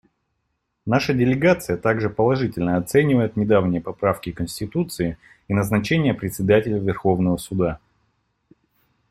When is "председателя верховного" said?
6.15-7.37